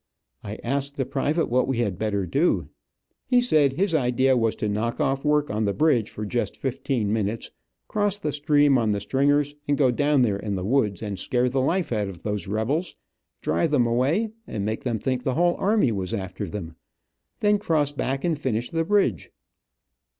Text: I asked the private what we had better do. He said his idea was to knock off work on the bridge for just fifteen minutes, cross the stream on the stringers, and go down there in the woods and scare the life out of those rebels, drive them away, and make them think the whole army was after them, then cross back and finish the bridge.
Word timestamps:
I 0.43 0.55
asked 0.63 0.95
the 0.97 1.05
private 1.05 1.45
what 1.47 1.67
we 1.67 1.77
had 1.77 1.99
better 1.99 2.25
do. 2.25 2.69
He 3.27 3.39
said 3.39 3.73
his 3.73 3.93
idea 3.93 4.35
was 4.35 4.55
to 4.55 4.67
knock 4.67 4.99
off 4.99 5.23
work 5.23 5.51
on 5.51 5.65
the 5.65 5.75
bridge 5.75 6.09
for 6.09 6.25
just 6.25 6.57
fifteen 6.57 7.13
minutes, 7.13 7.51
cross 7.87 8.17
the 8.17 8.31
stream 8.31 8.79
on 8.79 8.89
the 8.89 8.99
stringers, 8.99 9.53
and 9.67 9.77
go 9.77 9.91
down 9.91 10.23
there 10.23 10.37
in 10.39 10.55
the 10.55 10.65
woods 10.65 11.03
and 11.03 11.19
scare 11.19 11.49
the 11.49 11.61
life 11.61 11.91
out 11.91 12.07
of 12.07 12.23
those 12.23 12.47
rebels, 12.47 12.95
drive 13.41 13.69
them 13.69 13.85
away, 13.85 14.31
and 14.47 14.65
make 14.65 14.83
them 14.83 14.97
think 14.97 15.21
the 15.21 15.35
whole 15.35 15.53
army 15.59 15.91
was 15.91 16.15
after 16.15 16.49
them, 16.49 16.77
then 17.41 17.59
cross 17.59 17.91
back 17.91 18.23
and 18.23 18.39
finish 18.39 18.71
the 18.71 18.83
bridge. 18.83 19.29